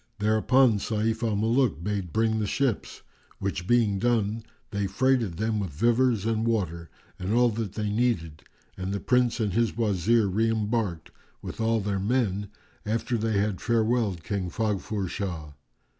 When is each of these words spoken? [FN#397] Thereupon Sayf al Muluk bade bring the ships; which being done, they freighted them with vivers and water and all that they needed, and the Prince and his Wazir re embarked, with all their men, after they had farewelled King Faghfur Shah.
[FN#397] 0.01 0.23
Thereupon 0.23 0.71
Sayf 0.79 1.23
al 1.27 1.35
Muluk 1.35 1.83
bade 1.83 2.11
bring 2.11 2.39
the 2.39 2.47
ships; 2.47 3.03
which 3.37 3.67
being 3.67 3.99
done, 3.99 4.41
they 4.71 4.87
freighted 4.87 5.37
them 5.37 5.59
with 5.59 5.69
vivers 5.69 6.25
and 6.25 6.43
water 6.47 6.89
and 7.19 7.31
all 7.35 7.49
that 7.49 7.73
they 7.73 7.87
needed, 7.87 8.41
and 8.75 8.93
the 8.93 8.99
Prince 8.99 9.39
and 9.39 9.53
his 9.53 9.77
Wazir 9.77 10.25
re 10.27 10.49
embarked, 10.49 11.11
with 11.43 11.61
all 11.61 11.81
their 11.81 11.99
men, 11.99 12.47
after 12.83 13.15
they 13.15 13.37
had 13.37 13.57
farewelled 13.59 14.23
King 14.23 14.49
Faghfur 14.49 15.07
Shah. 15.07 15.51